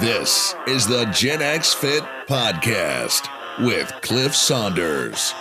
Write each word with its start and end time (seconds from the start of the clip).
This 0.00 0.54
is 0.68 0.86
the 0.86 1.06
Gen 1.06 1.42
X 1.42 1.74
Fit 1.74 2.04
Podcast 2.28 3.28
with 3.66 3.92
Cliff 4.00 4.32
Saunders. 4.32 5.34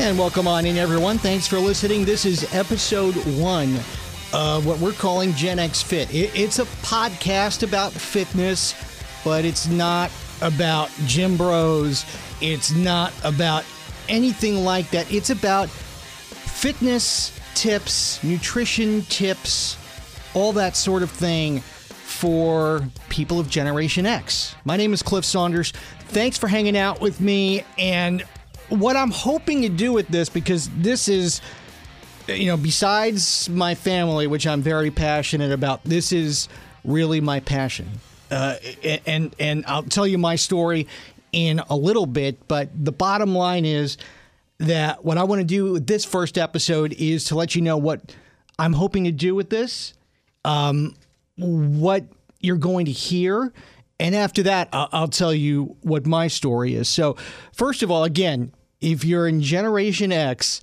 And 0.00 0.18
welcome 0.18 0.48
on 0.48 0.66
in, 0.66 0.76
everyone. 0.76 1.18
Thanks 1.18 1.46
for 1.46 1.60
listening. 1.60 2.04
This 2.04 2.24
is 2.24 2.52
episode 2.52 3.14
one 3.40 3.76
of 4.32 4.66
what 4.66 4.80
we're 4.80 4.94
calling 4.94 5.32
Gen 5.34 5.60
X 5.60 5.80
Fit. 5.80 6.12
It's 6.12 6.58
a 6.58 6.64
podcast 6.82 7.62
about 7.62 7.92
fitness, 7.92 8.74
but 9.24 9.44
it's 9.44 9.68
not 9.68 10.10
about 10.42 10.90
gym 11.04 11.36
bros. 11.36 12.04
It's 12.40 12.72
not 12.72 13.12
about 13.22 13.64
anything 14.08 14.64
like 14.64 14.90
that. 14.90 15.12
It's 15.12 15.30
about 15.30 15.68
fitness 15.68 17.38
tips, 17.54 18.24
nutrition 18.24 19.02
tips, 19.02 19.76
all 20.34 20.52
that 20.54 20.74
sort 20.74 21.04
of 21.04 21.12
thing 21.12 21.62
for 22.16 22.88
people 23.10 23.38
of 23.38 23.50
Generation 23.50 24.06
X. 24.06 24.54
My 24.64 24.76
name 24.76 24.94
is 24.94 25.02
Cliff 25.02 25.24
Saunders. 25.24 25.72
Thanks 26.08 26.38
for 26.38 26.48
hanging 26.48 26.76
out 26.76 27.00
with 27.00 27.20
me. 27.20 27.62
And 27.76 28.22
what 28.70 28.96
I'm 28.96 29.10
hoping 29.10 29.62
to 29.62 29.68
do 29.68 29.92
with 29.92 30.08
this, 30.08 30.30
because 30.30 30.70
this 30.70 31.08
is, 31.08 31.42
you 32.26 32.46
know, 32.46 32.56
besides 32.56 33.50
my 33.50 33.74
family, 33.74 34.26
which 34.26 34.46
I'm 34.46 34.62
very 34.62 34.90
passionate 34.90 35.52
about, 35.52 35.84
this 35.84 36.10
is 36.10 36.48
really 36.84 37.20
my 37.20 37.40
passion. 37.40 37.86
Uh, 38.30 38.56
and 39.04 39.36
and 39.38 39.64
I'll 39.66 39.82
tell 39.82 40.06
you 40.06 40.18
my 40.18 40.36
story 40.36 40.88
in 41.32 41.60
a 41.68 41.76
little 41.76 42.06
bit, 42.06 42.48
but 42.48 42.70
the 42.74 42.92
bottom 42.92 43.34
line 43.34 43.64
is 43.66 43.98
that 44.58 45.04
what 45.04 45.18
I 45.18 45.24
want 45.24 45.40
to 45.40 45.44
do 45.44 45.72
with 45.72 45.86
this 45.86 46.04
first 46.04 46.38
episode 46.38 46.94
is 46.94 47.24
to 47.24 47.34
let 47.34 47.54
you 47.54 47.60
know 47.60 47.76
what 47.76 48.16
I'm 48.58 48.72
hoping 48.72 49.04
to 49.04 49.12
do 49.12 49.34
with 49.34 49.50
this. 49.50 49.92
Um, 50.44 50.94
what 51.36 52.04
you're 52.40 52.56
going 52.56 52.86
to 52.86 52.92
hear. 52.92 53.52
And 53.98 54.14
after 54.14 54.42
that, 54.44 54.68
I'll 54.72 55.08
tell 55.08 55.32
you 55.32 55.76
what 55.80 56.06
my 56.06 56.28
story 56.28 56.74
is. 56.74 56.88
So, 56.88 57.16
first 57.52 57.82
of 57.82 57.90
all, 57.90 58.04
again, 58.04 58.52
if 58.80 59.04
you're 59.04 59.26
in 59.26 59.40
Generation 59.40 60.12
X, 60.12 60.60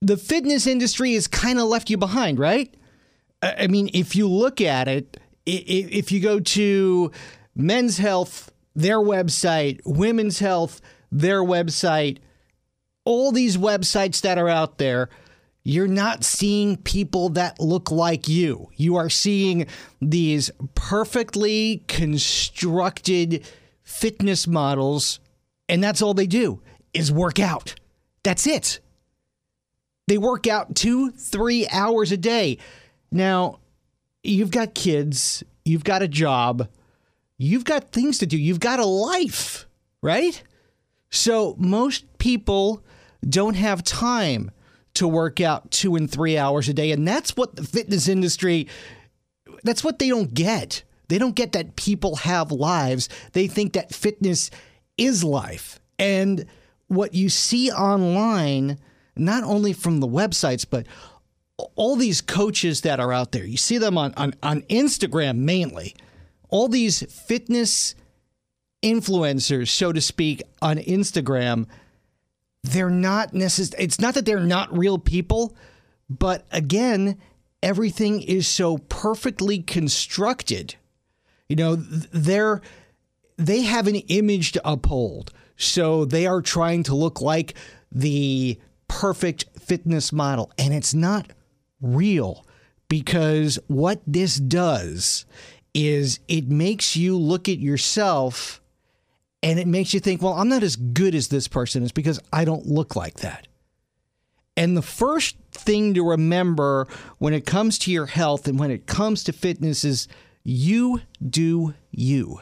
the 0.00 0.16
fitness 0.16 0.66
industry 0.66 1.14
has 1.14 1.28
kind 1.28 1.58
of 1.58 1.66
left 1.66 1.88
you 1.88 1.96
behind, 1.96 2.38
right? 2.38 2.74
I 3.42 3.68
mean, 3.68 3.90
if 3.94 4.16
you 4.16 4.28
look 4.28 4.60
at 4.60 4.88
it, 4.88 5.18
if 5.46 6.10
you 6.10 6.20
go 6.20 6.40
to 6.40 7.12
Men's 7.54 7.98
Health, 7.98 8.52
their 8.74 8.98
website, 8.98 9.80
Women's 9.84 10.40
Health, 10.40 10.80
their 11.12 11.42
website, 11.42 12.18
all 13.04 13.30
these 13.32 13.56
websites 13.56 14.20
that 14.22 14.38
are 14.38 14.48
out 14.48 14.78
there, 14.78 15.08
you're 15.68 15.86
not 15.86 16.24
seeing 16.24 16.78
people 16.78 17.28
that 17.28 17.60
look 17.60 17.90
like 17.90 18.26
you. 18.26 18.70
You 18.76 18.96
are 18.96 19.10
seeing 19.10 19.66
these 20.00 20.50
perfectly 20.74 21.84
constructed 21.88 23.46
fitness 23.82 24.46
models, 24.46 25.20
and 25.68 25.84
that's 25.84 26.00
all 26.00 26.14
they 26.14 26.26
do 26.26 26.62
is 26.94 27.12
work 27.12 27.38
out. 27.38 27.74
That's 28.22 28.46
it. 28.46 28.80
They 30.06 30.16
work 30.16 30.46
out 30.46 30.74
two, 30.74 31.10
three 31.10 31.68
hours 31.68 32.12
a 32.12 32.16
day. 32.16 32.56
Now, 33.12 33.58
you've 34.22 34.50
got 34.50 34.72
kids, 34.74 35.44
you've 35.66 35.84
got 35.84 36.00
a 36.00 36.08
job, 36.08 36.66
you've 37.36 37.64
got 37.64 37.92
things 37.92 38.16
to 38.18 38.26
do, 38.26 38.38
you've 38.38 38.58
got 38.58 38.80
a 38.80 38.86
life, 38.86 39.66
right? 40.00 40.42
So, 41.10 41.56
most 41.58 42.06
people 42.16 42.82
don't 43.28 43.56
have 43.56 43.84
time 43.84 44.50
to 44.98 45.06
work 45.06 45.40
out 45.40 45.70
two 45.70 45.94
and 45.94 46.10
three 46.10 46.36
hours 46.36 46.68
a 46.68 46.74
day. 46.74 46.90
And 46.90 47.06
that's 47.06 47.36
what 47.36 47.54
the 47.54 47.62
fitness 47.62 48.08
industry, 48.08 48.66
that's 49.62 49.84
what 49.84 50.00
they 50.00 50.08
don't 50.08 50.34
get. 50.34 50.82
They 51.06 51.18
don't 51.18 51.36
get 51.36 51.52
that 51.52 51.76
people 51.76 52.16
have 52.16 52.50
lives. 52.50 53.08
They 53.32 53.46
think 53.46 53.72
that 53.72 53.94
fitness 53.94 54.50
is 54.96 55.22
life. 55.22 55.78
And 56.00 56.46
what 56.88 57.14
you 57.14 57.28
see 57.28 57.70
online, 57.70 58.78
not 59.16 59.44
only 59.44 59.72
from 59.72 60.00
the 60.00 60.08
websites, 60.08 60.66
but 60.68 60.86
all 61.76 61.94
these 61.94 62.20
coaches 62.20 62.80
that 62.80 62.98
are 62.98 63.12
out 63.12 63.30
there, 63.32 63.44
you 63.44 63.56
see 63.56 63.78
them 63.78 63.96
on, 63.96 64.12
on, 64.16 64.34
on 64.42 64.62
Instagram 64.62 65.38
mainly, 65.38 65.94
all 66.48 66.68
these 66.68 67.02
fitness 67.04 67.94
influencers, 68.82 69.68
so 69.68 69.92
to 69.92 70.00
speak, 70.00 70.42
on 70.60 70.78
Instagram 70.78 71.66
they're 72.62 72.90
not 72.90 73.34
necessarily, 73.34 73.84
it's 73.84 74.00
not 74.00 74.14
that 74.14 74.24
they're 74.24 74.40
not 74.40 74.76
real 74.76 74.98
people, 74.98 75.56
but 76.10 76.46
again, 76.50 77.18
everything 77.62 78.22
is 78.22 78.46
so 78.46 78.78
perfectly 78.78 79.60
constructed. 79.60 80.74
You 81.48 81.56
know, 81.56 81.76
they're, 81.76 82.60
they 83.36 83.62
have 83.62 83.86
an 83.86 83.96
image 83.96 84.52
to 84.52 84.68
uphold. 84.68 85.32
So 85.56 86.04
they 86.04 86.26
are 86.26 86.40
trying 86.40 86.84
to 86.84 86.94
look 86.94 87.20
like 87.20 87.54
the 87.90 88.58
perfect 88.86 89.46
fitness 89.58 90.12
model. 90.12 90.52
And 90.58 90.72
it's 90.72 90.94
not 90.94 91.32
real 91.80 92.44
because 92.88 93.58
what 93.66 94.00
this 94.06 94.36
does 94.36 95.26
is 95.74 96.20
it 96.28 96.48
makes 96.48 96.96
you 96.96 97.16
look 97.16 97.48
at 97.48 97.58
yourself 97.58 98.60
and 99.42 99.58
it 99.58 99.66
makes 99.66 99.94
you 99.94 100.00
think, 100.00 100.22
well, 100.22 100.34
I'm 100.34 100.48
not 100.48 100.62
as 100.62 100.76
good 100.76 101.14
as 101.14 101.28
this 101.28 101.48
person 101.48 101.82
is 101.82 101.92
because 101.92 102.20
I 102.32 102.44
don't 102.44 102.66
look 102.66 102.96
like 102.96 103.20
that. 103.20 103.46
And 104.56 104.76
the 104.76 104.82
first 104.82 105.36
thing 105.52 105.94
to 105.94 106.02
remember 106.02 106.88
when 107.18 107.32
it 107.32 107.46
comes 107.46 107.78
to 107.80 107.92
your 107.92 108.06
health 108.06 108.48
and 108.48 108.58
when 108.58 108.72
it 108.72 108.86
comes 108.86 109.22
to 109.24 109.32
fitness 109.32 109.84
is 109.84 110.08
you 110.42 111.00
do 111.24 111.74
you. 111.92 112.40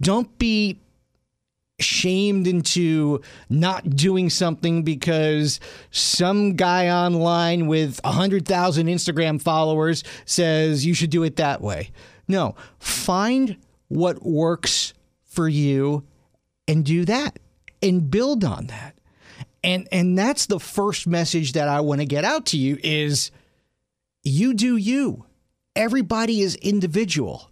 Don't 0.00 0.36
be 0.38 0.80
shamed 1.78 2.46
into 2.46 3.20
not 3.48 3.90
doing 3.90 4.30
something 4.30 4.82
because 4.82 5.60
some 5.90 6.56
guy 6.56 6.88
online 6.88 7.66
with 7.66 8.00
100,000 8.02 8.86
Instagram 8.86 9.40
followers 9.40 10.02
says 10.24 10.84
you 10.84 10.94
should 10.94 11.10
do 11.10 11.22
it 11.22 11.36
that 11.36 11.60
way. 11.60 11.90
No, 12.26 12.56
find 12.78 13.56
what 13.88 14.24
works 14.24 14.94
for 15.36 15.48
you 15.48 16.02
and 16.66 16.84
do 16.84 17.04
that 17.04 17.38
and 17.82 18.10
build 18.10 18.44
on 18.44 18.66
that. 18.66 18.98
And 19.62 19.86
and 19.92 20.18
that's 20.18 20.46
the 20.46 20.58
first 20.58 21.06
message 21.06 21.52
that 21.52 21.68
I 21.68 21.80
want 21.80 22.00
to 22.00 22.06
get 22.06 22.24
out 22.24 22.46
to 22.46 22.56
you 22.56 22.78
is 22.82 23.30
you 24.24 24.54
do 24.54 24.76
you. 24.76 25.26
Everybody 25.76 26.40
is 26.40 26.56
individual. 26.56 27.50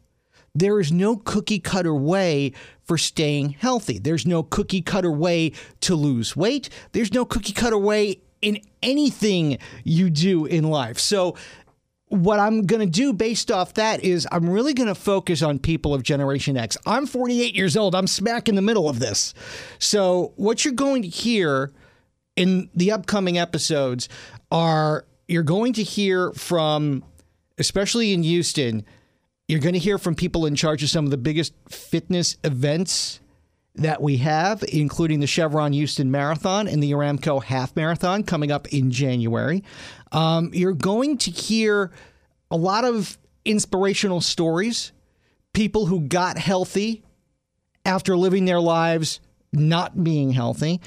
There 0.54 0.80
is 0.80 0.92
no 0.92 1.16
cookie 1.16 1.58
cutter 1.58 1.94
way 1.94 2.52
for 2.84 2.96
staying 2.96 3.50
healthy. 3.50 3.98
There's 3.98 4.26
no 4.26 4.42
cookie 4.42 4.82
cutter 4.82 5.10
way 5.10 5.52
to 5.80 5.96
lose 5.96 6.36
weight. 6.36 6.70
There's 6.92 7.12
no 7.12 7.24
cookie 7.24 7.52
cutter 7.52 7.78
way 7.78 8.20
in 8.40 8.60
anything 8.82 9.58
you 9.82 10.10
do 10.10 10.46
in 10.46 10.64
life. 10.64 10.98
So 10.98 11.34
what 12.14 12.38
I'm 12.38 12.62
going 12.62 12.80
to 12.80 12.90
do 12.90 13.12
based 13.12 13.50
off 13.50 13.74
that 13.74 14.04
is 14.04 14.26
I'm 14.30 14.48
really 14.48 14.72
going 14.72 14.88
to 14.88 14.94
focus 14.94 15.42
on 15.42 15.58
people 15.58 15.94
of 15.94 16.02
Generation 16.02 16.56
X. 16.56 16.76
I'm 16.86 17.06
48 17.06 17.54
years 17.54 17.76
old. 17.76 17.94
I'm 17.94 18.06
smack 18.06 18.48
in 18.48 18.54
the 18.54 18.62
middle 18.62 18.88
of 18.88 19.00
this. 19.00 19.34
So, 19.78 20.32
what 20.36 20.64
you're 20.64 20.74
going 20.74 21.02
to 21.02 21.08
hear 21.08 21.72
in 22.36 22.70
the 22.74 22.92
upcoming 22.92 23.38
episodes 23.38 24.08
are 24.50 25.06
you're 25.26 25.42
going 25.42 25.72
to 25.74 25.82
hear 25.82 26.32
from, 26.32 27.04
especially 27.58 28.12
in 28.12 28.22
Houston, 28.22 28.84
you're 29.48 29.60
going 29.60 29.74
to 29.74 29.78
hear 29.78 29.98
from 29.98 30.14
people 30.14 30.46
in 30.46 30.54
charge 30.54 30.82
of 30.82 30.90
some 30.90 31.04
of 31.04 31.10
the 31.10 31.16
biggest 31.16 31.52
fitness 31.68 32.36
events 32.44 33.20
that 33.76 34.00
we 34.00 34.18
have, 34.18 34.64
including 34.68 35.20
the 35.20 35.26
Chevron 35.26 35.72
Houston 35.72 36.10
Marathon 36.10 36.68
and 36.68 36.82
the 36.82 36.92
Aramco 36.92 37.42
Half 37.42 37.74
Marathon 37.74 38.22
coming 38.22 38.52
up 38.52 38.68
in 38.68 38.90
January. 38.90 39.64
Um, 40.12 40.50
you're 40.52 40.72
going 40.72 41.18
to 41.18 41.30
hear 41.30 41.90
a 42.50 42.56
lot 42.56 42.84
of 42.84 43.18
inspirational 43.44 44.20
stories, 44.20 44.92
people 45.52 45.86
who 45.86 46.00
got 46.00 46.38
healthy 46.38 47.02
after 47.84 48.16
living 48.16 48.44
their 48.44 48.60
lives 48.60 49.20
not 49.52 50.02
being 50.02 50.30
healthy. 50.30 50.80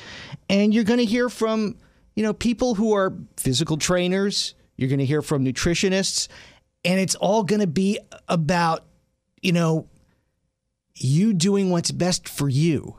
And 0.49 0.73
you're 0.73 0.83
going 0.83 0.99
to 0.99 1.05
hear 1.05 1.29
from, 1.29 1.77
you 2.15 2.23
know, 2.23 2.33
people 2.33 2.75
who 2.75 2.93
are 2.93 3.13
physical 3.37 3.77
trainers, 3.77 4.55
you're 4.77 4.89
going 4.89 4.99
to 4.99 5.05
hear 5.05 5.21
from 5.21 5.43
nutritionists, 5.43 6.27
and 6.85 6.99
it's 6.99 7.15
all 7.15 7.43
going 7.43 7.61
to 7.61 7.67
be 7.67 7.99
about, 8.27 8.85
you 9.41 9.51
know, 9.51 9.87
you 10.97 11.33
doing 11.33 11.69
what's 11.69 11.91
best 11.91 12.27
for 12.27 12.49
you. 12.49 12.97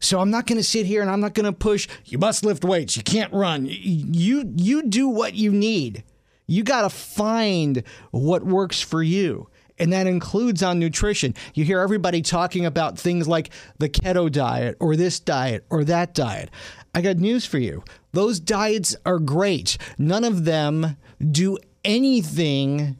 So 0.00 0.20
I'm 0.20 0.30
not 0.30 0.46
going 0.46 0.58
to 0.58 0.64
sit 0.64 0.86
here 0.86 1.00
and 1.00 1.10
I'm 1.10 1.20
not 1.20 1.34
going 1.34 1.46
to 1.46 1.52
push 1.52 1.88
you 2.04 2.18
must 2.18 2.44
lift 2.44 2.64
weights, 2.64 2.96
you 2.96 3.02
can't 3.02 3.32
run. 3.32 3.66
You 3.68 4.52
you 4.56 4.82
do 4.82 5.08
what 5.08 5.34
you 5.34 5.52
need. 5.52 6.04
You 6.46 6.62
got 6.62 6.82
to 6.82 6.90
find 6.90 7.82
what 8.10 8.42
works 8.42 8.80
for 8.80 9.02
you. 9.02 9.48
And 9.78 9.92
that 9.92 10.06
includes 10.06 10.62
on 10.62 10.78
nutrition. 10.78 11.34
You 11.54 11.64
hear 11.64 11.80
everybody 11.80 12.20
talking 12.20 12.66
about 12.66 12.98
things 12.98 13.28
like 13.28 13.50
the 13.78 13.88
keto 13.88 14.30
diet 14.30 14.76
or 14.80 14.96
this 14.96 15.20
diet 15.20 15.64
or 15.70 15.84
that 15.84 16.14
diet. 16.14 16.50
I 16.94 17.00
got 17.00 17.18
news 17.18 17.46
for 17.46 17.58
you. 17.58 17.84
Those 18.12 18.40
diets 18.40 18.96
are 19.06 19.20
great. 19.20 19.78
None 19.98 20.24
of 20.24 20.44
them 20.44 20.96
do 21.30 21.58
anything 21.84 22.96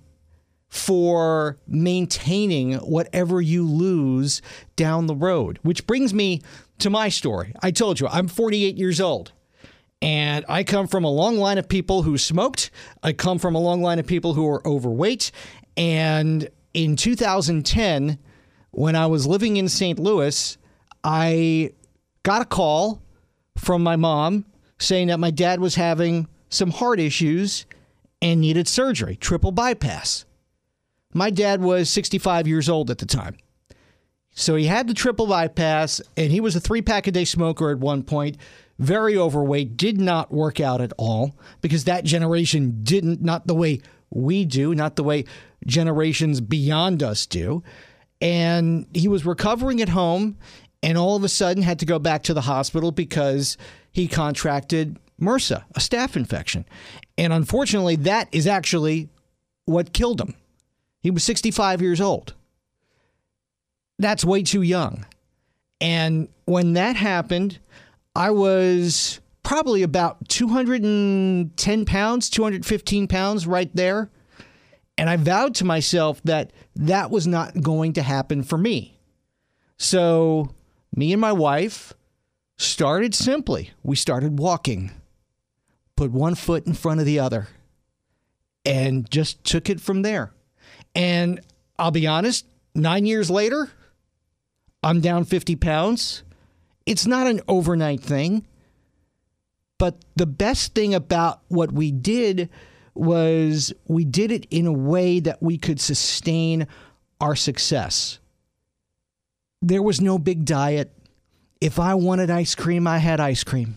for 0.68 1.56
maintaining 1.66 2.74
whatever 2.74 3.40
you 3.40 3.66
lose 3.66 4.42
down 4.76 5.06
the 5.06 5.14
road. 5.14 5.58
Which 5.62 5.86
brings 5.86 6.12
me 6.12 6.42
to 6.78 6.90
my 6.90 7.08
story. 7.08 7.54
I 7.62 7.70
told 7.70 8.00
you, 8.00 8.08
I'm 8.08 8.28
48 8.28 8.76
years 8.76 9.00
old. 9.00 9.32
And 10.00 10.44
I 10.48 10.62
come 10.62 10.86
from 10.86 11.04
a 11.04 11.10
long 11.10 11.38
line 11.38 11.58
of 11.58 11.68
people 11.68 12.02
who 12.02 12.18
smoked. 12.18 12.70
I 13.02 13.12
come 13.12 13.38
from 13.38 13.54
a 13.54 13.60
long 13.60 13.82
line 13.82 13.98
of 13.98 14.06
people 14.06 14.34
who 14.34 14.48
are 14.48 14.66
overweight. 14.66 15.32
And 15.76 16.48
in 16.74 16.96
2010, 16.96 18.18
when 18.70 18.94
I 18.94 19.06
was 19.06 19.26
living 19.26 19.56
in 19.56 19.68
St. 19.68 19.98
Louis, 19.98 20.56
I 21.02 21.72
got 22.22 22.42
a 22.42 22.44
call 22.44 23.02
from 23.56 23.82
my 23.82 23.96
mom 23.96 24.44
saying 24.78 25.08
that 25.08 25.18
my 25.18 25.32
dad 25.32 25.60
was 25.60 25.74
having 25.74 26.28
some 26.48 26.70
heart 26.70 27.00
issues 27.00 27.66
and 28.22 28.40
needed 28.40 28.68
surgery, 28.68 29.16
triple 29.16 29.50
bypass. 29.50 30.24
My 31.18 31.30
dad 31.30 31.60
was 31.60 31.90
65 31.90 32.46
years 32.46 32.68
old 32.68 32.90
at 32.90 32.98
the 32.98 33.06
time. 33.06 33.36
So 34.30 34.54
he 34.54 34.66
had 34.66 34.86
the 34.86 34.94
triple 34.94 35.26
bypass, 35.26 36.00
and 36.16 36.30
he 36.30 36.40
was 36.40 36.54
a 36.54 36.60
three 36.60 36.80
pack 36.80 37.08
a 37.08 37.10
day 37.10 37.24
smoker 37.24 37.70
at 37.70 37.78
one 37.78 38.04
point, 38.04 38.36
very 38.78 39.16
overweight, 39.16 39.76
did 39.76 40.00
not 40.00 40.32
work 40.32 40.60
out 40.60 40.80
at 40.80 40.92
all 40.96 41.36
because 41.60 41.84
that 41.84 42.04
generation 42.04 42.84
didn't, 42.84 43.20
not 43.20 43.48
the 43.48 43.54
way 43.54 43.80
we 44.10 44.44
do, 44.44 44.76
not 44.76 44.94
the 44.94 45.02
way 45.02 45.24
generations 45.66 46.40
beyond 46.40 47.02
us 47.02 47.26
do. 47.26 47.64
And 48.20 48.86
he 48.94 49.08
was 49.08 49.26
recovering 49.26 49.82
at 49.82 49.88
home 49.88 50.38
and 50.84 50.96
all 50.96 51.16
of 51.16 51.24
a 51.24 51.28
sudden 51.28 51.64
had 51.64 51.80
to 51.80 51.86
go 51.86 51.98
back 51.98 52.22
to 52.24 52.34
the 52.34 52.42
hospital 52.42 52.92
because 52.92 53.56
he 53.90 54.06
contracted 54.06 54.96
MRSA, 55.20 55.64
a 55.74 55.80
staph 55.80 56.14
infection. 56.14 56.64
And 57.16 57.32
unfortunately, 57.32 57.96
that 57.96 58.28
is 58.30 58.46
actually 58.46 59.08
what 59.64 59.92
killed 59.92 60.20
him. 60.20 60.36
He 61.00 61.10
was 61.10 61.24
65 61.24 61.80
years 61.80 62.00
old. 62.00 62.34
That's 63.98 64.24
way 64.24 64.42
too 64.42 64.62
young. 64.62 65.06
And 65.80 66.28
when 66.44 66.72
that 66.74 66.96
happened, 66.96 67.58
I 68.14 68.30
was 68.30 69.20
probably 69.42 69.82
about 69.82 70.28
210 70.28 71.84
pounds, 71.84 72.30
215 72.30 73.08
pounds 73.08 73.46
right 73.46 73.74
there. 73.74 74.10
And 74.96 75.08
I 75.08 75.16
vowed 75.16 75.54
to 75.56 75.64
myself 75.64 76.20
that 76.24 76.52
that 76.74 77.10
was 77.10 77.26
not 77.26 77.60
going 77.62 77.92
to 77.94 78.02
happen 78.02 78.42
for 78.42 78.58
me. 78.58 78.98
So, 79.76 80.50
me 80.94 81.12
and 81.12 81.20
my 81.20 81.30
wife 81.30 81.92
started 82.56 83.14
simply. 83.14 83.70
We 83.84 83.94
started 83.94 84.40
walking, 84.40 84.90
put 85.94 86.10
one 86.10 86.34
foot 86.34 86.66
in 86.66 86.74
front 86.74 86.98
of 86.98 87.06
the 87.06 87.20
other, 87.20 87.46
and 88.66 89.08
just 89.08 89.44
took 89.44 89.70
it 89.70 89.80
from 89.80 90.02
there. 90.02 90.32
And 90.98 91.40
I'll 91.78 91.92
be 91.92 92.08
honest, 92.08 92.44
nine 92.74 93.06
years 93.06 93.30
later, 93.30 93.70
I'm 94.82 95.00
down 95.00 95.24
50 95.24 95.54
pounds. 95.54 96.24
It's 96.86 97.06
not 97.06 97.28
an 97.28 97.40
overnight 97.46 98.00
thing. 98.00 98.44
But 99.78 100.04
the 100.16 100.26
best 100.26 100.74
thing 100.74 100.94
about 100.94 101.40
what 101.46 101.70
we 101.70 101.92
did 101.92 102.50
was 102.94 103.72
we 103.86 104.04
did 104.04 104.32
it 104.32 104.48
in 104.50 104.66
a 104.66 104.72
way 104.72 105.20
that 105.20 105.40
we 105.40 105.56
could 105.56 105.80
sustain 105.80 106.66
our 107.20 107.36
success. 107.36 108.18
There 109.62 109.82
was 109.82 110.00
no 110.00 110.18
big 110.18 110.44
diet. 110.44 110.92
If 111.60 111.78
I 111.78 111.94
wanted 111.94 112.28
ice 112.28 112.56
cream, 112.56 112.88
I 112.88 112.98
had 112.98 113.20
ice 113.20 113.44
cream. 113.44 113.76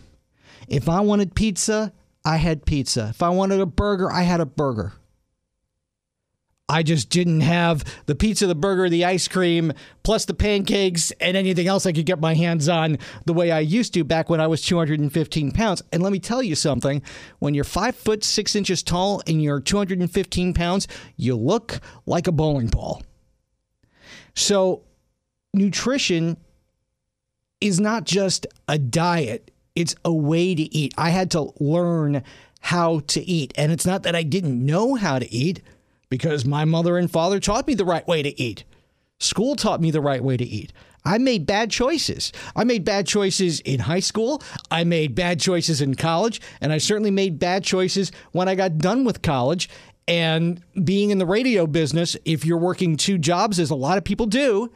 If 0.66 0.88
I 0.88 1.00
wanted 1.02 1.36
pizza, 1.36 1.92
I 2.24 2.38
had 2.38 2.66
pizza. 2.66 3.10
If 3.10 3.22
I 3.22 3.28
wanted 3.28 3.60
a 3.60 3.66
burger, 3.66 4.10
I 4.10 4.22
had 4.22 4.40
a 4.40 4.46
burger. 4.46 4.94
I 6.72 6.82
just 6.82 7.10
didn't 7.10 7.42
have 7.42 7.84
the 8.06 8.14
pizza, 8.14 8.46
the 8.46 8.54
burger, 8.54 8.88
the 8.88 9.04
ice 9.04 9.28
cream, 9.28 9.74
plus 10.04 10.24
the 10.24 10.32
pancakes 10.32 11.10
and 11.20 11.36
anything 11.36 11.66
else 11.66 11.84
I 11.84 11.92
could 11.92 12.06
get 12.06 12.18
my 12.18 12.32
hands 12.32 12.66
on 12.66 12.96
the 13.26 13.34
way 13.34 13.52
I 13.52 13.60
used 13.60 13.92
to 13.92 14.04
back 14.04 14.30
when 14.30 14.40
I 14.40 14.46
was 14.46 14.62
215 14.62 15.52
pounds. 15.52 15.82
And 15.92 16.02
let 16.02 16.12
me 16.12 16.18
tell 16.18 16.42
you 16.42 16.54
something 16.54 17.02
when 17.40 17.52
you're 17.52 17.62
five 17.62 17.94
foot 17.94 18.24
six 18.24 18.56
inches 18.56 18.82
tall 18.82 19.22
and 19.26 19.42
you're 19.42 19.60
215 19.60 20.54
pounds, 20.54 20.88
you 21.14 21.36
look 21.36 21.78
like 22.06 22.26
a 22.26 22.32
bowling 22.32 22.68
ball. 22.68 23.02
So, 24.34 24.84
nutrition 25.52 26.38
is 27.60 27.80
not 27.80 28.04
just 28.04 28.46
a 28.66 28.78
diet, 28.78 29.50
it's 29.74 29.94
a 30.06 30.12
way 30.12 30.54
to 30.54 30.74
eat. 30.74 30.94
I 30.96 31.10
had 31.10 31.30
to 31.32 31.52
learn 31.60 32.22
how 32.60 33.00
to 33.08 33.20
eat. 33.20 33.52
And 33.58 33.70
it's 33.70 33.84
not 33.84 34.04
that 34.04 34.16
I 34.16 34.22
didn't 34.22 34.64
know 34.64 34.94
how 34.94 35.18
to 35.18 35.30
eat 35.30 35.60
because 36.12 36.44
my 36.44 36.66
mother 36.66 36.98
and 36.98 37.10
father 37.10 37.40
taught 37.40 37.66
me 37.66 37.72
the 37.72 37.86
right 37.86 38.06
way 38.06 38.22
to 38.22 38.38
eat. 38.38 38.64
School 39.18 39.56
taught 39.56 39.80
me 39.80 39.90
the 39.90 40.02
right 40.02 40.22
way 40.22 40.36
to 40.36 40.44
eat. 40.44 40.70
I 41.06 41.16
made 41.16 41.46
bad 41.46 41.70
choices. 41.70 42.32
I 42.54 42.64
made 42.64 42.84
bad 42.84 43.06
choices 43.06 43.60
in 43.60 43.80
high 43.80 44.00
school. 44.00 44.42
I 44.70 44.84
made 44.84 45.14
bad 45.14 45.40
choices 45.40 45.80
in 45.80 45.94
college. 45.94 46.38
And 46.60 46.70
I 46.70 46.76
certainly 46.76 47.10
made 47.10 47.38
bad 47.38 47.64
choices 47.64 48.12
when 48.32 48.46
I 48.46 48.54
got 48.54 48.76
done 48.76 49.04
with 49.04 49.22
college. 49.22 49.70
And 50.06 50.62
being 50.84 51.08
in 51.08 51.16
the 51.16 51.24
radio 51.24 51.66
business, 51.66 52.14
if 52.26 52.44
you're 52.44 52.58
working 52.58 52.98
two 52.98 53.16
jobs, 53.16 53.58
as 53.58 53.70
a 53.70 53.74
lot 53.74 53.96
of 53.96 54.04
people 54.04 54.26
do, 54.26 54.70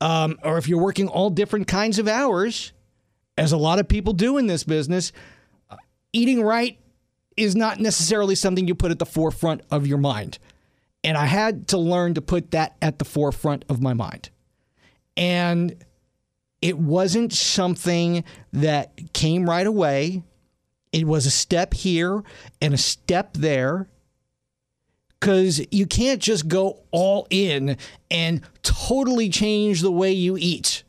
um, 0.00 0.40
or 0.42 0.58
if 0.58 0.66
you're 0.66 0.82
working 0.82 1.06
all 1.06 1.30
different 1.30 1.68
kinds 1.68 2.00
of 2.00 2.08
hours, 2.08 2.72
as 3.38 3.52
a 3.52 3.56
lot 3.56 3.78
of 3.78 3.86
people 3.86 4.12
do 4.12 4.38
in 4.38 4.48
this 4.48 4.64
business, 4.64 5.12
eating 6.12 6.42
right 6.42 6.80
is 7.36 7.56
not 7.56 7.78
necessarily 7.78 8.34
something 8.34 8.66
you 8.66 8.74
put 8.74 8.90
at 8.90 8.98
the 8.98 9.06
forefront 9.06 9.62
of 9.70 9.86
your 9.86 9.98
mind. 9.98 10.38
And 11.02 11.16
I 11.16 11.26
had 11.26 11.68
to 11.68 11.78
learn 11.78 12.14
to 12.14 12.22
put 12.22 12.50
that 12.50 12.76
at 12.82 12.98
the 12.98 13.04
forefront 13.04 13.64
of 13.68 13.80
my 13.80 13.94
mind. 13.94 14.30
And 15.16 15.82
it 16.60 16.78
wasn't 16.78 17.32
something 17.32 18.24
that 18.52 19.12
came 19.12 19.48
right 19.48 19.66
away. 19.66 20.22
It 20.92 21.06
was 21.06 21.24
a 21.24 21.30
step 21.30 21.72
here 21.72 22.22
and 22.60 22.74
a 22.74 22.78
step 22.78 23.34
there. 23.34 23.88
Because 25.18 25.60
you 25.70 25.86
can't 25.86 26.20
just 26.20 26.48
go 26.48 26.80
all 26.90 27.26
in 27.28 27.76
and 28.10 28.40
totally 28.62 29.28
change 29.28 29.82
the 29.82 29.92
way 29.92 30.12
you 30.12 30.36
eat. 30.38 30.82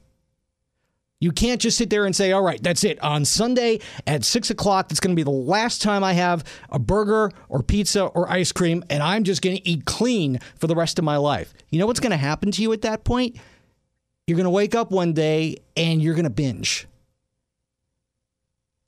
You 1.21 1.31
can't 1.31 1.61
just 1.61 1.77
sit 1.77 1.91
there 1.91 2.05
and 2.05 2.15
say, 2.15 2.31
all 2.31 2.41
right, 2.41 2.61
that's 2.61 2.83
it. 2.83 3.01
On 3.03 3.23
Sunday 3.25 3.79
at 4.07 4.25
six 4.25 4.49
o'clock, 4.49 4.89
that's 4.89 4.99
going 4.99 5.15
to 5.15 5.19
be 5.19 5.23
the 5.23 5.29
last 5.29 5.79
time 5.79 6.03
I 6.03 6.13
have 6.13 6.43
a 6.69 6.79
burger 6.79 7.31
or 7.47 7.61
pizza 7.61 8.05
or 8.05 8.29
ice 8.29 8.51
cream, 8.51 8.83
and 8.89 9.03
I'm 9.03 9.23
just 9.23 9.43
going 9.43 9.55
to 9.55 9.69
eat 9.69 9.85
clean 9.85 10.39
for 10.57 10.65
the 10.65 10.75
rest 10.75 10.97
of 10.97 11.05
my 11.05 11.17
life. 11.17 11.53
You 11.69 11.77
know 11.77 11.85
what's 11.85 11.99
going 11.99 12.11
to 12.11 12.17
happen 12.17 12.49
to 12.51 12.61
you 12.63 12.73
at 12.73 12.81
that 12.81 13.03
point? 13.03 13.37
You're 14.25 14.35
going 14.35 14.45
to 14.45 14.49
wake 14.49 14.73
up 14.73 14.89
one 14.89 15.13
day 15.13 15.57
and 15.77 16.01
you're 16.01 16.15
going 16.15 16.23
to 16.23 16.31
binge. 16.31 16.87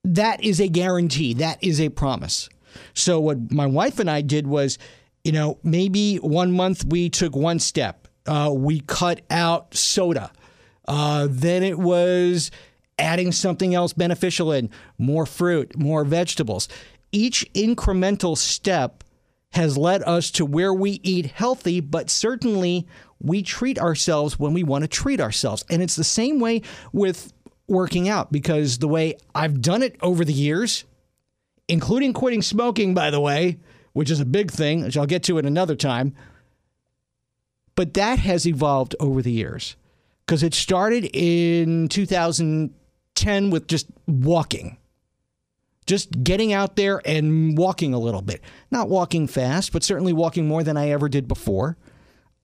That 0.03 0.43
is 0.43 0.59
a 0.59 0.67
guarantee, 0.67 1.35
that 1.35 1.63
is 1.63 1.79
a 1.79 1.89
promise. 1.89 2.49
So, 2.95 3.19
what 3.19 3.51
my 3.51 3.67
wife 3.67 3.99
and 3.99 4.09
I 4.09 4.21
did 4.21 4.47
was, 4.47 4.79
you 5.23 5.31
know, 5.31 5.59
maybe 5.63 6.17
one 6.17 6.51
month 6.51 6.83
we 6.83 7.09
took 7.11 7.35
one 7.35 7.59
step. 7.59 8.07
Uh, 8.25 8.51
we 8.53 8.79
cut 8.79 9.21
out 9.29 9.75
soda 9.75 10.31
uh, 10.87 11.27
then 11.29 11.63
it 11.63 11.79
was 11.79 12.51
adding 12.99 13.31
something 13.31 13.73
else 13.73 13.93
beneficial 13.93 14.51
in 14.51 14.69
more 14.97 15.25
fruit, 15.25 15.77
more 15.77 16.03
vegetables. 16.03 16.67
Each 17.11 17.45
incremental 17.53 18.37
step 18.37 19.03
has 19.51 19.77
led 19.77 20.01
us 20.03 20.31
to 20.31 20.45
where 20.45 20.73
we 20.73 20.99
eat 21.03 21.27
healthy, 21.27 21.79
but 21.79 22.09
certainly 22.09 22.87
we 23.19 23.41
treat 23.41 23.79
ourselves 23.79 24.39
when 24.39 24.53
we 24.53 24.63
want 24.63 24.83
to 24.83 24.87
treat 24.87 25.21
ourselves. 25.21 25.63
And 25.69 25.81
it's 25.81 25.95
the 25.95 26.03
same 26.03 26.39
way 26.39 26.61
with 26.91 27.31
working 27.67 28.09
out 28.09 28.31
because 28.31 28.79
the 28.79 28.87
way 28.87 29.17
I've 29.33 29.61
done 29.61 29.83
it 29.83 29.95
over 30.01 30.25
the 30.25 30.33
years, 30.33 30.85
including 31.67 32.13
quitting 32.13 32.41
smoking, 32.41 32.93
by 32.93 33.09
the 33.09 33.21
way, 33.21 33.59
which 33.93 34.11
is 34.11 34.19
a 34.19 34.25
big 34.25 34.51
thing, 34.51 34.83
which 34.83 34.97
I'll 34.97 35.05
get 35.05 35.23
to 35.23 35.37
at 35.37 35.45
another 35.45 35.75
time. 35.75 36.15
But 37.75 37.93
that 37.93 38.19
has 38.19 38.47
evolved 38.47 38.95
over 38.99 39.21
the 39.21 39.31
years 39.31 39.75
because 40.25 40.43
it 40.43 40.53
started 40.53 41.09
in 41.13 41.87
2010 41.89 43.49
with 43.49 43.67
just 43.67 43.87
walking. 44.07 44.77
Just 45.85 46.23
getting 46.23 46.53
out 46.53 46.77
there 46.77 47.01
and 47.05 47.57
walking 47.57 47.93
a 47.93 47.99
little 47.99 48.21
bit. 48.21 48.41
Not 48.71 48.87
walking 48.89 49.27
fast, 49.27 49.73
but 49.73 49.83
certainly 49.83 50.13
walking 50.13 50.47
more 50.47 50.63
than 50.63 50.77
I 50.77 50.89
ever 50.89 51.09
did 51.09 51.27
before. 51.27 51.77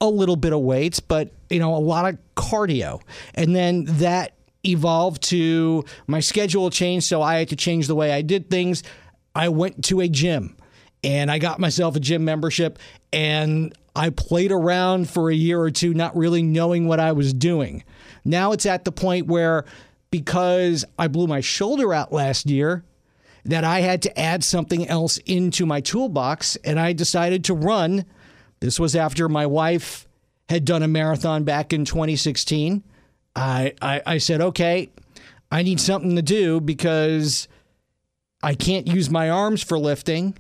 A 0.02 0.08
little 0.08 0.36
bit 0.36 0.54
of 0.54 0.60
weights, 0.60 1.00
but 1.00 1.32
you 1.50 1.60
know, 1.60 1.76
a 1.76 1.78
lot 1.78 2.06
of 2.06 2.18
cardio. 2.36 3.02
And 3.36 3.56
then 3.56 3.86
that 3.86 4.34
evolved 4.66 5.24
to 5.24 5.86
my 6.08 6.20
schedule 6.20 6.70
changed, 6.70 7.06
so 7.06 7.22
I 7.22 7.40
had 7.40 7.50
to 7.50 7.56
change 7.56 7.88
the 7.88 7.96
way 7.96 8.12
I 8.12 8.22
did 8.22 8.50
things. 8.50 8.84
I 9.34 9.50
went 9.50 9.86
to 9.86 10.02
a 10.02 10.10
gym 10.10 10.58
and 11.04 11.32
I 11.32 11.40
got 11.40 11.60
myself 11.60 11.96
a 11.96 12.00
gym 12.00 12.26
membership 12.26 12.78
and 13.14 13.74
I 13.96 14.10
played 14.10 14.52
around 14.52 15.10
for 15.10 15.30
a 15.30 15.36
year 15.36 15.60
or 15.60 15.72
two, 15.72 15.94
not 15.94 16.16
really 16.16 16.42
knowing 16.42 16.88
what 16.88 17.00
I 17.00 17.12
was 17.12 17.34
doing. 17.34 17.84
Now 18.24 18.52
it's 18.52 18.66
at 18.66 18.86
the 18.86 18.92
point 18.92 19.28
where 19.28 19.66
because 20.12 20.86
I 20.98 21.08
blew 21.08 21.28
my 21.28 21.42
shoulder 21.42 21.94
out 21.94 22.12
last 22.12 22.50
year, 22.50 22.84
that 23.46 23.64
I 23.64 23.82
had 23.82 24.02
to 24.04 24.20
add 24.20 24.44
something 24.44 24.88
else 24.88 25.18
into 25.26 25.66
my 25.66 25.82
toolbox 25.82 26.56
and 26.58 26.80
I 26.80 26.94
decided 26.94 27.44
to 27.46 27.54
run. 27.54 28.06
This 28.60 28.80
was 28.80 28.96
after 28.96 29.30
my 29.30 29.46
wife 29.46 30.08
had 30.50 30.66
done 30.66 30.84
a 30.84 30.88
marathon 30.88 31.44
back 31.44 31.72
in 31.72 31.86
2016. 31.86 32.84
I, 33.36 33.74
I, 33.82 34.02
I 34.06 34.18
said, 34.18 34.42
okay, 34.42 34.90
I 35.52 35.64
need 35.64 35.80
something 35.80 36.16
to 36.16 36.22
do 36.22 36.60
because 36.60 37.48
I 38.44 38.56
can't 38.56 38.88
use 38.88 39.10
my 39.10 39.30
arms 39.30 39.64
for 39.64 39.80
lifting. 39.80 40.38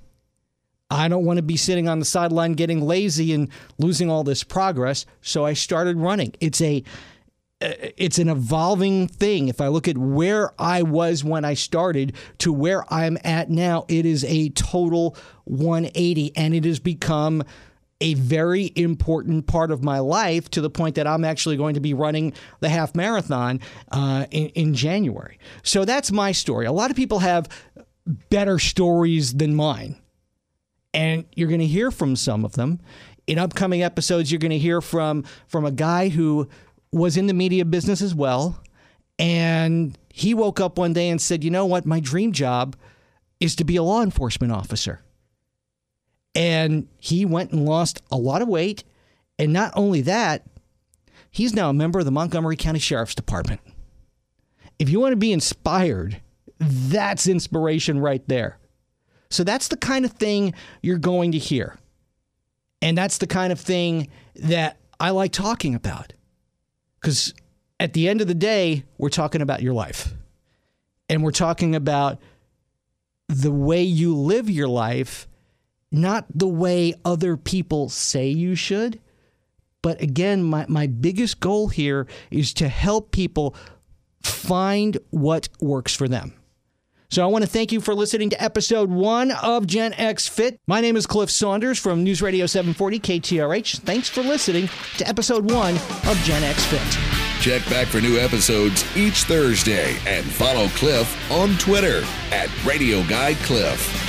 I 0.89 1.07
don't 1.07 1.25
want 1.25 1.37
to 1.37 1.43
be 1.43 1.57
sitting 1.57 1.87
on 1.87 1.99
the 1.99 2.05
sideline 2.05 2.53
getting 2.53 2.81
lazy 2.81 3.33
and 3.33 3.49
losing 3.77 4.09
all 4.09 4.23
this 4.23 4.43
progress. 4.43 5.05
So 5.21 5.45
I 5.45 5.53
started 5.53 5.97
running. 5.97 6.33
It's 6.39 6.61
a 6.61 6.83
it's 7.61 8.19
an 8.19 8.29
evolving 8.29 9.07
thing. 9.07 9.49
If 9.49 9.59
I 9.59 9.67
look 9.67 9.87
at 9.89 9.97
where 9.97 10.53
I 10.57 10.81
was 10.81 11.25
when 11.25 11.43
I 11.43 11.55
started 11.55 12.15
to 12.39 12.53
where 12.53 12.91
I'm 12.91 13.17
at 13.25 13.49
now, 13.49 13.85
it 13.89 14.05
is 14.05 14.23
a 14.23 14.49
total 14.49 15.17
180 15.43 16.37
and 16.37 16.53
it 16.53 16.63
has 16.63 16.79
become 16.79 17.43
a 18.01 18.13
very 18.13 18.71
important 18.77 19.45
part 19.45 19.71
of 19.71 19.83
my 19.83 19.99
life 19.99 20.49
to 20.51 20.61
the 20.61 20.69
point 20.69 20.95
that 20.95 21.05
I'm 21.05 21.25
actually 21.25 21.57
going 21.57 21.73
to 21.73 21.81
be 21.81 21.93
running 21.93 22.31
the 22.61 22.69
half 22.69 22.95
marathon 22.95 23.59
uh, 23.91 24.25
in, 24.31 24.47
in 24.49 24.73
January. 24.73 25.37
So 25.63 25.83
that's 25.83 26.09
my 26.09 26.31
story. 26.31 26.65
A 26.65 26.71
lot 26.71 26.91
of 26.91 26.95
people 26.95 27.19
have 27.19 27.49
better 28.29 28.57
stories 28.57 29.33
than 29.33 29.53
mine 29.53 29.97
and 30.93 31.25
you're 31.35 31.47
going 31.47 31.59
to 31.59 31.67
hear 31.67 31.91
from 31.91 32.15
some 32.15 32.45
of 32.45 32.53
them. 32.53 32.79
In 33.27 33.37
upcoming 33.37 33.83
episodes 33.83 34.31
you're 34.31 34.39
going 34.39 34.51
to 34.51 34.57
hear 34.57 34.81
from 34.81 35.23
from 35.47 35.65
a 35.65 35.71
guy 35.71 36.09
who 36.09 36.49
was 36.91 37.17
in 37.17 37.27
the 37.27 37.33
media 37.33 37.63
business 37.63 38.01
as 38.01 38.15
well 38.15 38.61
and 39.19 39.97
he 40.11 40.33
woke 40.33 40.59
up 40.59 40.77
one 40.77 40.93
day 40.93 41.09
and 41.09 41.21
said 41.21 41.43
you 41.43 41.51
know 41.51 41.65
what? 41.65 41.85
My 41.85 41.99
dream 41.99 42.31
job 42.31 42.75
is 43.39 43.55
to 43.57 43.63
be 43.63 43.75
a 43.75 43.83
law 43.83 44.01
enforcement 44.01 44.51
officer. 44.51 45.01
And 46.35 46.87
he 46.99 47.25
went 47.25 47.51
and 47.51 47.65
lost 47.65 48.01
a 48.11 48.17
lot 48.17 48.41
of 48.41 48.47
weight 48.47 48.83
and 49.37 49.53
not 49.53 49.71
only 49.75 50.01
that 50.01 50.45
he's 51.29 51.53
now 51.53 51.69
a 51.69 51.73
member 51.73 51.99
of 51.99 52.05
the 52.05 52.11
Montgomery 52.11 52.55
County 52.55 52.79
Sheriff's 52.79 53.15
Department. 53.15 53.61
If 54.79 54.89
you 54.89 54.99
want 54.99 55.11
to 55.11 55.17
be 55.17 55.31
inspired 55.31 56.21
that's 56.59 57.27
inspiration 57.27 57.99
right 57.99 58.27
there 58.27 58.57
so 59.29 59.43
that's 59.43 59.67
the 59.67 59.77
kind 59.77 60.05
of 60.05 60.11
thing 60.11 60.53
you're 60.81 60.97
going 60.97 61.31
to 61.33 61.37
hear. 61.37 61.77
And 62.81 62.97
that's 62.97 63.17
the 63.17 63.27
kind 63.27 63.51
of 63.51 63.59
thing 63.59 64.09
that 64.35 64.77
I 64.99 65.11
like 65.11 65.31
talking 65.31 65.75
about. 65.75 66.13
Because 66.99 67.33
at 67.79 67.93
the 67.93 68.09
end 68.09 68.21
of 68.21 68.27
the 68.27 68.33
day, 68.33 68.85
we're 68.97 69.09
talking 69.09 69.41
about 69.41 69.61
your 69.61 69.73
life. 69.73 70.13
And 71.07 71.23
we're 71.23 71.31
talking 71.31 71.75
about 71.75 72.19
the 73.27 73.51
way 73.51 73.83
you 73.83 74.15
live 74.15 74.49
your 74.49 74.67
life, 74.67 75.27
not 75.91 76.25
the 76.33 76.47
way 76.47 76.93
other 77.05 77.37
people 77.37 77.89
say 77.89 78.29
you 78.29 78.55
should. 78.55 78.99
But 79.81 80.01
again, 80.01 80.43
my, 80.43 80.65
my 80.67 80.87
biggest 80.87 81.39
goal 81.39 81.69
here 81.69 82.07
is 82.31 82.53
to 82.55 82.67
help 82.67 83.11
people 83.11 83.55
find 84.23 84.97
what 85.09 85.49
works 85.61 85.95
for 85.95 86.07
them. 86.07 86.33
So 87.11 87.23
I 87.23 87.25
want 87.25 87.43
to 87.43 87.49
thank 87.49 87.71
you 87.71 87.81
for 87.81 87.95
listening 87.95 88.29
to 88.29 88.41
episode 88.41 88.87
one 88.91 89.31
of 89.31 89.65
Gen 89.65 89.93
X 89.93 90.27
Fit. 90.27 90.59
My 90.67 90.79
name 90.79 90.95
is 90.95 91.07
Cliff 91.07 91.31
Saunders 91.31 91.79
from 91.79 92.03
News 92.03 92.21
Radio 92.21 92.45
740 92.45 92.99
KTRH. 92.99 93.79
Thanks 93.79 94.07
for 94.07 94.21
listening 94.21 94.69
to 94.97 95.07
episode 95.07 95.49
one 95.49 95.75
of 95.75 96.21
Gen 96.23 96.43
X 96.43 96.63
Fit. 96.65 97.41
Check 97.41 97.67
back 97.67 97.87
for 97.87 97.99
new 97.99 98.19
episodes 98.19 98.85
each 98.95 99.23
Thursday 99.23 99.97
and 100.05 100.23
follow 100.23 100.67
Cliff 100.69 101.31
on 101.31 101.57
Twitter 101.57 102.03
at 102.31 102.47
Radio 102.63 103.01
Guy 103.07 103.33
Cliff. 103.35 104.08